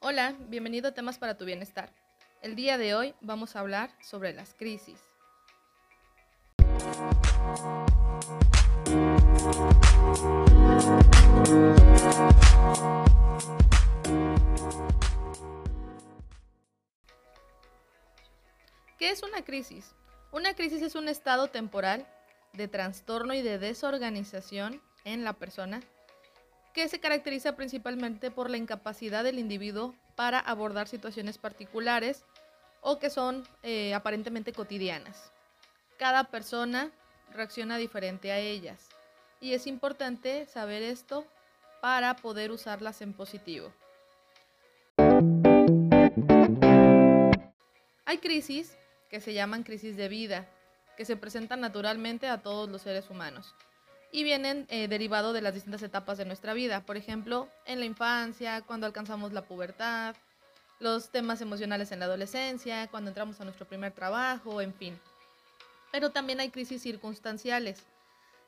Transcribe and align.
Hola, 0.00 0.36
bienvenido 0.48 0.88
a 0.88 0.92
Temas 0.92 1.18
para 1.18 1.38
tu 1.38 1.46
Bienestar. 1.46 1.90
El 2.42 2.54
día 2.54 2.76
de 2.76 2.94
hoy 2.94 3.14
vamos 3.22 3.56
a 3.56 3.60
hablar 3.60 3.90
sobre 4.02 4.34
las 4.34 4.52
crisis. 4.52 5.00
¿Qué 18.98 19.10
es 19.10 19.22
una 19.22 19.44
crisis? 19.44 19.94
Una 20.30 20.54
crisis 20.54 20.82
es 20.82 20.94
un 20.94 21.08
estado 21.08 21.48
temporal 21.48 22.06
de 22.52 22.68
trastorno 22.68 23.32
y 23.32 23.40
de 23.40 23.58
desorganización 23.58 24.82
en 25.04 25.24
la 25.24 25.32
persona 25.32 25.80
que 26.76 26.88
se 26.88 27.00
caracteriza 27.00 27.56
principalmente 27.56 28.30
por 28.30 28.50
la 28.50 28.58
incapacidad 28.58 29.24
del 29.24 29.38
individuo 29.38 29.94
para 30.14 30.38
abordar 30.38 30.88
situaciones 30.88 31.38
particulares 31.38 32.26
o 32.82 32.98
que 32.98 33.08
son 33.08 33.48
eh, 33.62 33.94
aparentemente 33.94 34.52
cotidianas. 34.52 35.32
Cada 35.98 36.24
persona 36.24 36.90
reacciona 37.32 37.78
diferente 37.78 38.30
a 38.30 38.40
ellas 38.40 38.90
y 39.40 39.54
es 39.54 39.66
importante 39.66 40.44
saber 40.44 40.82
esto 40.82 41.26
para 41.80 42.14
poder 42.16 42.50
usarlas 42.50 43.00
en 43.00 43.14
positivo. 43.14 43.72
Hay 48.04 48.18
crisis 48.18 48.76
que 49.08 49.22
se 49.22 49.32
llaman 49.32 49.62
crisis 49.62 49.96
de 49.96 50.08
vida, 50.08 50.46
que 50.98 51.06
se 51.06 51.16
presentan 51.16 51.62
naturalmente 51.62 52.28
a 52.28 52.42
todos 52.42 52.68
los 52.68 52.82
seres 52.82 53.08
humanos 53.08 53.54
y 54.16 54.24
vienen 54.24 54.64
eh, 54.70 54.88
derivados 54.88 55.34
de 55.34 55.42
las 55.42 55.52
distintas 55.52 55.82
etapas 55.82 56.16
de 56.16 56.24
nuestra 56.24 56.54
vida. 56.54 56.80
Por 56.80 56.96
ejemplo, 56.96 57.50
en 57.66 57.80
la 57.80 57.84
infancia, 57.84 58.62
cuando 58.62 58.86
alcanzamos 58.86 59.34
la 59.34 59.42
pubertad, 59.42 60.16
los 60.78 61.10
temas 61.10 61.42
emocionales 61.42 61.92
en 61.92 61.98
la 61.98 62.06
adolescencia, 62.06 62.86
cuando 62.86 63.10
entramos 63.10 63.38
a 63.38 63.44
nuestro 63.44 63.66
primer 63.66 63.92
trabajo, 63.92 64.62
en 64.62 64.72
fin. 64.72 64.98
Pero 65.92 66.12
también 66.12 66.40
hay 66.40 66.48
crisis 66.48 66.80
circunstanciales, 66.80 67.84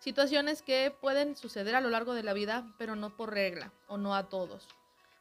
situaciones 0.00 0.62
que 0.62 0.92
pueden 1.00 1.36
suceder 1.36 1.76
a 1.76 1.80
lo 1.80 1.90
largo 1.90 2.12
de 2.12 2.24
la 2.24 2.32
vida, 2.32 2.66
pero 2.76 2.96
no 2.96 3.16
por 3.16 3.32
regla 3.32 3.70
o 3.86 3.98
no 3.98 4.16
a 4.16 4.28
todos. 4.28 4.66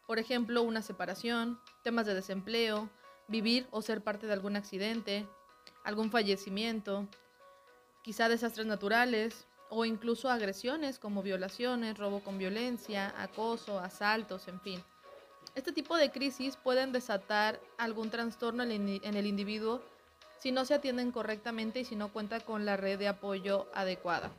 Por 0.08 0.18
ejemplo, 0.18 0.64
una 0.64 0.82
separación, 0.82 1.60
temas 1.84 2.08
de 2.08 2.16
desempleo, 2.16 2.90
vivir 3.28 3.68
o 3.70 3.84
ser 3.84 4.02
parte 4.02 4.26
de 4.26 4.34
algún 4.34 4.56
accidente, 4.56 5.28
algún 5.84 6.10
fallecimiento, 6.10 7.08
quizá 8.02 8.28
desastres 8.28 8.66
naturales 8.66 9.46
o 9.72 9.86
incluso 9.86 10.30
agresiones 10.30 11.00
como 11.00 11.24
violaciones, 11.24 11.98
robo 11.98 12.20
con 12.20 12.38
violencia, 12.38 13.14
acoso, 13.18 13.80
asaltos, 13.80 14.50
en 14.50 14.60
fin. 14.60 14.84
Este 15.56 15.72
tipo 15.72 15.96
de 15.96 16.12
crisis 16.12 16.58
pueden 16.58 16.92
desatar 16.92 17.60
algún 17.78 18.10
trastorno 18.10 18.64
en 18.64 19.16
el 19.16 19.26
individuo 19.26 19.82
si 20.40 20.52
no 20.52 20.66
se 20.66 20.74
atienden 20.74 21.12
correctamente 21.12 21.80
y 21.80 21.86
si 21.86 21.96
no 21.96 22.12
cuenta 22.12 22.42
con 22.42 22.66
la 22.66 22.76
red 22.76 23.00
de 23.00 23.08
apoyo 23.08 23.68
adecuada. 23.74 24.32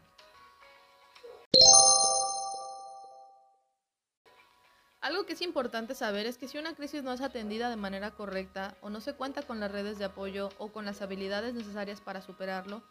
Algo 5.00 5.24
que 5.24 5.32
es 5.32 5.40
importante 5.40 5.94
saber 5.94 6.26
es 6.26 6.38
que 6.38 6.46
si 6.46 6.58
una 6.58 6.74
crisis 6.74 7.02
no 7.02 7.12
es 7.12 7.22
atendida 7.22 7.70
de 7.70 7.76
manera 7.76 8.10
correcta 8.10 8.76
o 8.82 8.90
no 8.90 9.00
se 9.00 9.14
cuenta 9.14 9.42
con 9.42 9.60
las 9.60 9.72
redes 9.72 9.98
de 9.98 10.04
apoyo 10.04 10.50
o 10.58 10.68
con 10.68 10.84
las 10.84 11.02
habilidades 11.02 11.54
necesarias 11.54 12.00
para 12.00 12.20
superarlo, 12.20 12.82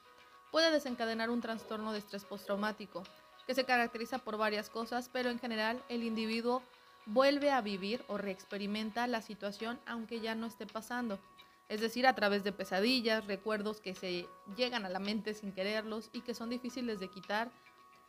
puede 0.51 0.71
desencadenar 0.71 1.29
un 1.29 1.41
trastorno 1.41 1.93
de 1.93 1.99
estrés 1.99 2.25
postraumático, 2.25 3.03
que 3.47 3.55
se 3.55 3.65
caracteriza 3.65 4.19
por 4.19 4.37
varias 4.37 4.69
cosas, 4.69 5.09
pero 5.11 5.29
en 5.29 5.39
general 5.39 5.81
el 5.89 6.03
individuo 6.03 6.61
vuelve 7.05 7.51
a 7.51 7.61
vivir 7.61 8.03
o 8.07 8.17
reexperimenta 8.17 9.07
la 9.07 9.21
situación 9.21 9.79
aunque 9.85 10.19
ya 10.19 10.35
no 10.35 10.45
esté 10.45 10.67
pasando. 10.67 11.19
Es 11.67 11.81
decir, 11.81 12.05
a 12.05 12.15
través 12.15 12.43
de 12.43 12.51
pesadillas, 12.51 13.25
recuerdos 13.25 13.79
que 13.79 13.95
se 13.95 14.27
llegan 14.57 14.85
a 14.85 14.89
la 14.89 14.99
mente 14.99 15.33
sin 15.33 15.53
quererlos 15.53 16.09
y 16.11 16.21
que 16.21 16.33
son 16.33 16.49
difíciles 16.49 16.99
de 16.99 17.09
quitar 17.09 17.49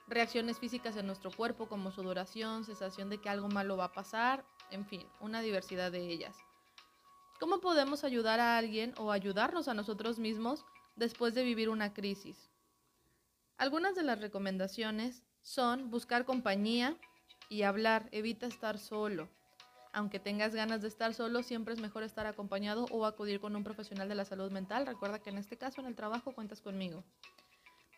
reacciones 0.08 0.58
físicas 0.58 0.96
en 0.96 1.06
nuestro 1.06 1.30
cuerpo 1.30 1.68
como 1.68 1.92
sudoración, 1.92 2.64
sensación 2.64 3.08
de 3.08 3.18
que 3.18 3.28
algo 3.28 3.48
malo 3.48 3.76
va 3.76 3.84
a 3.84 3.92
pasar, 3.92 4.44
en 4.70 4.84
fin, 4.84 5.06
una 5.20 5.40
diversidad 5.42 5.92
de 5.92 6.08
ellas. 6.08 6.36
¿Cómo 7.38 7.60
podemos 7.60 8.04
ayudar 8.04 8.40
a 8.40 8.56
alguien 8.58 8.94
o 8.98 9.12
ayudarnos 9.12 9.68
a 9.68 9.74
nosotros 9.74 10.18
mismos 10.18 10.64
después 10.96 11.34
de 11.34 11.44
vivir 11.44 11.68
una 11.68 11.94
crisis? 11.94 12.50
Algunas 13.56 13.94
de 13.94 14.02
las 14.02 14.20
recomendaciones 14.20 15.22
son 15.42 15.90
buscar 15.90 16.24
compañía 16.24 16.96
y 17.48 17.62
hablar, 17.62 18.08
evita 18.12 18.46
estar 18.46 18.78
solo. 18.78 19.28
Aunque 19.92 20.18
tengas 20.18 20.54
ganas 20.54 20.80
de 20.80 20.88
estar 20.88 21.12
solo, 21.12 21.42
siempre 21.42 21.74
es 21.74 21.80
mejor 21.80 22.02
estar 22.02 22.26
acompañado 22.26 22.86
o 22.90 23.04
acudir 23.04 23.40
con 23.40 23.54
un 23.54 23.62
profesional 23.62 24.08
de 24.08 24.14
la 24.14 24.24
salud 24.24 24.50
mental. 24.50 24.86
Recuerda 24.86 25.18
que 25.18 25.30
en 25.30 25.38
este 25.38 25.58
caso, 25.58 25.80
en 25.80 25.86
el 25.86 25.94
trabajo, 25.94 26.32
cuentas 26.32 26.62
conmigo. 26.62 27.04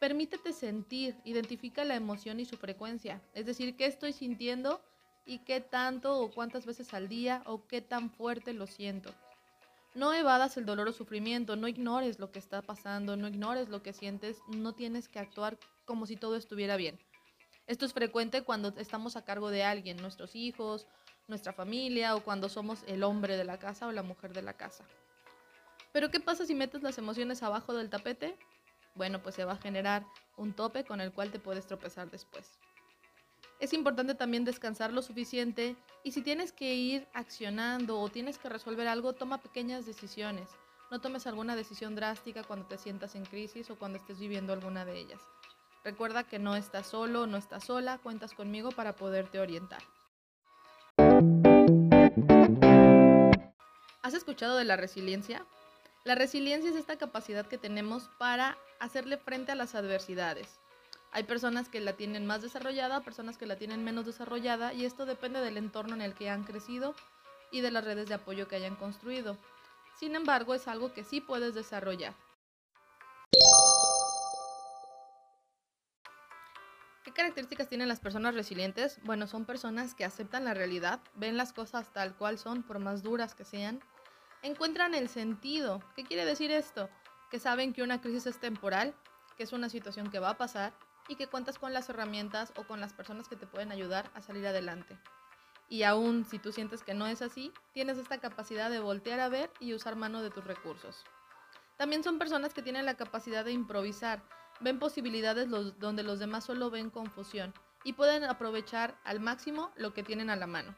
Permítete 0.00 0.52
sentir, 0.52 1.16
identifica 1.24 1.84
la 1.84 1.94
emoción 1.94 2.40
y 2.40 2.44
su 2.44 2.56
frecuencia, 2.56 3.22
es 3.32 3.46
decir, 3.46 3.76
qué 3.76 3.86
estoy 3.86 4.12
sintiendo 4.12 4.82
y 5.24 5.38
qué 5.38 5.60
tanto 5.60 6.18
o 6.18 6.30
cuántas 6.30 6.66
veces 6.66 6.92
al 6.92 7.08
día 7.08 7.42
o 7.46 7.66
qué 7.66 7.80
tan 7.80 8.10
fuerte 8.10 8.52
lo 8.52 8.66
siento. 8.66 9.14
No 9.94 10.12
evadas 10.12 10.56
el 10.56 10.66
dolor 10.66 10.88
o 10.88 10.92
sufrimiento, 10.92 11.56
no 11.56 11.68
ignores 11.68 12.18
lo 12.18 12.32
que 12.32 12.38
está 12.38 12.62
pasando, 12.62 13.16
no 13.16 13.28
ignores 13.28 13.68
lo 13.68 13.82
que 13.82 13.92
sientes, 13.92 14.38
no 14.48 14.74
tienes 14.74 15.08
que 15.08 15.18
actuar 15.18 15.58
como 15.84 16.06
si 16.06 16.16
todo 16.16 16.36
estuviera 16.36 16.76
bien. 16.76 16.98
Esto 17.66 17.86
es 17.86 17.92
frecuente 17.92 18.42
cuando 18.42 18.74
estamos 18.76 19.16
a 19.16 19.24
cargo 19.24 19.50
de 19.50 19.62
alguien, 19.62 19.96
nuestros 19.98 20.34
hijos, 20.34 20.86
nuestra 21.28 21.52
familia 21.52 22.16
o 22.16 22.24
cuando 22.24 22.48
somos 22.48 22.82
el 22.86 23.02
hombre 23.02 23.36
de 23.36 23.44
la 23.44 23.58
casa 23.58 23.86
o 23.86 23.92
la 23.92 24.02
mujer 24.02 24.32
de 24.32 24.42
la 24.42 24.54
casa. 24.54 24.84
Pero 25.92 26.10
¿qué 26.10 26.20
pasa 26.20 26.44
si 26.44 26.54
metes 26.54 26.82
las 26.82 26.98
emociones 26.98 27.42
abajo 27.42 27.72
del 27.72 27.88
tapete? 27.88 28.36
bueno, 28.94 29.20
pues 29.22 29.34
se 29.34 29.44
va 29.44 29.52
a 29.52 29.56
generar 29.56 30.06
un 30.36 30.52
tope 30.52 30.84
con 30.84 31.00
el 31.00 31.12
cual 31.12 31.30
te 31.30 31.38
puedes 31.38 31.66
tropezar 31.66 32.10
después. 32.10 32.58
Es 33.60 33.72
importante 33.72 34.14
también 34.14 34.44
descansar 34.44 34.92
lo 34.92 35.00
suficiente 35.00 35.76
y 36.02 36.12
si 36.12 36.22
tienes 36.22 36.52
que 36.52 36.74
ir 36.74 37.06
accionando 37.14 38.00
o 38.00 38.08
tienes 38.08 38.38
que 38.38 38.48
resolver 38.48 38.88
algo, 38.88 39.12
toma 39.12 39.38
pequeñas 39.38 39.86
decisiones. 39.86 40.48
No 40.90 41.00
tomes 41.00 41.26
alguna 41.26 41.56
decisión 41.56 41.94
drástica 41.94 42.44
cuando 42.44 42.66
te 42.66 42.78
sientas 42.78 43.14
en 43.14 43.24
crisis 43.24 43.70
o 43.70 43.78
cuando 43.78 43.98
estés 43.98 44.18
viviendo 44.18 44.52
alguna 44.52 44.84
de 44.84 44.98
ellas. 44.98 45.20
Recuerda 45.82 46.24
que 46.24 46.38
no 46.38 46.56
estás 46.56 46.86
solo, 46.86 47.26
no 47.26 47.36
estás 47.36 47.64
sola, 47.64 47.98
cuentas 47.98 48.34
conmigo 48.34 48.70
para 48.70 48.96
poderte 48.96 49.38
orientar. 49.38 49.82
¿Has 54.02 54.14
escuchado 54.14 54.56
de 54.56 54.64
la 54.64 54.76
resiliencia? 54.76 55.46
La 56.04 56.14
resiliencia 56.14 56.70
es 56.70 56.76
esta 56.76 56.96
capacidad 56.96 57.46
que 57.46 57.56
tenemos 57.56 58.10
para 58.18 58.58
hacerle 58.78 59.16
frente 59.16 59.52
a 59.52 59.54
las 59.54 59.74
adversidades. 59.74 60.60
Hay 61.14 61.22
personas 61.22 61.68
que 61.68 61.80
la 61.80 61.92
tienen 61.92 62.26
más 62.26 62.42
desarrollada, 62.42 63.00
personas 63.02 63.38
que 63.38 63.46
la 63.46 63.54
tienen 63.54 63.84
menos 63.84 64.04
desarrollada 64.04 64.74
y 64.74 64.84
esto 64.84 65.06
depende 65.06 65.40
del 65.40 65.56
entorno 65.56 65.94
en 65.94 66.02
el 66.02 66.12
que 66.12 66.28
han 66.28 66.42
crecido 66.42 66.92
y 67.52 67.60
de 67.60 67.70
las 67.70 67.84
redes 67.84 68.08
de 68.08 68.14
apoyo 68.14 68.48
que 68.48 68.56
hayan 68.56 68.74
construido. 68.74 69.38
Sin 69.96 70.16
embargo, 70.16 70.54
es 70.54 70.66
algo 70.66 70.92
que 70.92 71.04
sí 71.04 71.20
puedes 71.20 71.54
desarrollar. 71.54 72.14
¿Qué 77.04 77.12
características 77.12 77.68
tienen 77.68 77.86
las 77.86 78.00
personas 78.00 78.34
resilientes? 78.34 78.98
Bueno, 79.04 79.28
son 79.28 79.44
personas 79.44 79.94
que 79.94 80.04
aceptan 80.04 80.44
la 80.44 80.52
realidad, 80.52 80.98
ven 81.14 81.36
las 81.36 81.52
cosas 81.52 81.92
tal 81.92 82.16
cual 82.16 82.38
son, 82.38 82.64
por 82.64 82.80
más 82.80 83.04
duras 83.04 83.36
que 83.36 83.44
sean, 83.44 83.80
encuentran 84.42 84.96
el 84.96 85.08
sentido. 85.08 85.80
¿Qué 85.94 86.02
quiere 86.02 86.24
decir 86.24 86.50
esto? 86.50 86.90
Que 87.30 87.38
saben 87.38 87.72
que 87.72 87.84
una 87.84 88.00
crisis 88.00 88.26
es 88.26 88.40
temporal, 88.40 88.96
que 89.36 89.44
es 89.44 89.52
una 89.52 89.68
situación 89.68 90.10
que 90.10 90.18
va 90.18 90.30
a 90.30 90.36
pasar 90.36 90.72
y 91.08 91.16
que 91.16 91.26
cuentas 91.26 91.58
con 91.58 91.72
las 91.72 91.88
herramientas 91.88 92.52
o 92.56 92.64
con 92.64 92.80
las 92.80 92.92
personas 92.92 93.28
que 93.28 93.36
te 93.36 93.46
pueden 93.46 93.72
ayudar 93.72 94.10
a 94.14 94.22
salir 94.22 94.46
adelante. 94.46 94.98
Y 95.68 95.82
aún 95.82 96.24
si 96.24 96.38
tú 96.38 96.52
sientes 96.52 96.82
que 96.82 96.94
no 96.94 97.06
es 97.06 97.22
así, 97.22 97.52
tienes 97.72 97.98
esta 97.98 98.18
capacidad 98.18 98.70
de 98.70 98.80
voltear 98.80 99.20
a 99.20 99.28
ver 99.28 99.50
y 99.60 99.74
usar 99.74 99.96
mano 99.96 100.22
de 100.22 100.30
tus 100.30 100.44
recursos. 100.44 101.04
También 101.76 102.04
son 102.04 102.18
personas 102.18 102.54
que 102.54 102.62
tienen 102.62 102.86
la 102.86 102.96
capacidad 102.96 103.44
de 103.44 103.52
improvisar, 103.52 104.22
ven 104.60 104.78
posibilidades 104.78 105.48
donde 105.50 106.02
los 106.02 106.18
demás 106.18 106.44
solo 106.44 106.70
ven 106.70 106.90
confusión 106.90 107.52
y 107.82 107.94
pueden 107.94 108.24
aprovechar 108.24 108.98
al 109.04 109.20
máximo 109.20 109.72
lo 109.76 109.92
que 109.92 110.02
tienen 110.02 110.30
a 110.30 110.36
la 110.36 110.46
mano. 110.46 110.74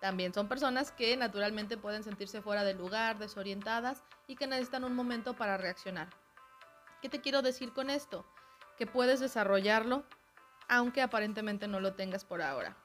También 0.00 0.32
son 0.32 0.48
personas 0.48 0.92
que 0.92 1.16
naturalmente 1.16 1.76
pueden 1.76 2.02
sentirse 2.02 2.40
fuera 2.40 2.64
del 2.64 2.78
lugar, 2.78 3.18
desorientadas 3.18 4.02
y 4.26 4.36
que 4.36 4.46
necesitan 4.46 4.84
un 4.84 4.94
momento 4.94 5.34
para 5.34 5.58
reaccionar. 5.58 6.08
¿Qué 7.02 7.08
te 7.08 7.20
quiero 7.20 7.42
decir 7.42 7.72
con 7.72 7.90
esto? 7.90 8.24
Que 8.80 8.86
puedes 8.86 9.20
desarrollarlo 9.20 10.04
aunque 10.66 11.02
aparentemente 11.02 11.68
no 11.68 11.80
lo 11.80 11.92
tengas 11.92 12.24
por 12.24 12.40
ahora. 12.40 12.78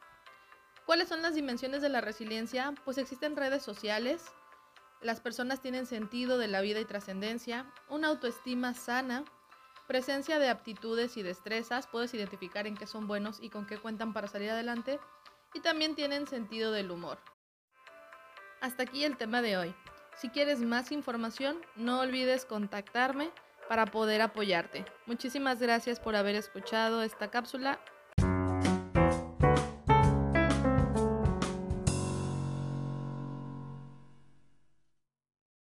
¿Cuáles 0.85 1.07
son 1.07 1.21
las 1.21 1.35
dimensiones 1.35 1.81
de 1.81 1.87
la 1.87 2.01
resiliencia? 2.01 2.73
Pues 2.83 2.97
existen 2.97 3.37
redes 3.37 3.63
sociales, 3.63 4.25
las 4.99 5.21
personas 5.21 5.61
tienen 5.61 5.85
sentido 5.85 6.37
de 6.37 6.49
la 6.49 6.59
vida 6.59 6.81
y 6.81 6.85
trascendencia, 6.85 7.71
una 7.87 8.09
autoestima 8.09 8.73
sana, 8.73 9.23
presencia 9.87 10.37
de 10.37 10.49
aptitudes 10.49 11.15
y 11.15 11.23
destrezas, 11.23 11.87
puedes 11.87 12.13
identificar 12.13 12.67
en 12.67 12.75
qué 12.75 12.87
son 12.87 13.07
buenos 13.07 13.39
y 13.41 13.49
con 13.49 13.65
qué 13.65 13.77
cuentan 13.77 14.11
para 14.11 14.27
salir 14.27 14.49
adelante, 14.49 14.99
y 15.53 15.61
también 15.61 15.95
tienen 15.95 16.27
sentido 16.27 16.73
del 16.73 16.91
humor. 16.91 17.19
Hasta 18.59 18.83
aquí 18.83 19.05
el 19.05 19.15
tema 19.15 19.41
de 19.41 19.55
hoy. 19.55 19.75
Si 20.17 20.27
quieres 20.27 20.59
más 20.59 20.91
información, 20.91 21.57
no 21.77 22.01
olvides 22.01 22.43
contactarme 22.43 23.31
para 23.67 23.85
poder 23.85 24.21
apoyarte. 24.21 24.85
Muchísimas 25.05 25.59
gracias 25.59 25.99
por 25.99 26.15
haber 26.15 26.35
escuchado 26.35 27.01
esta 27.01 27.29
cápsula 27.29 27.79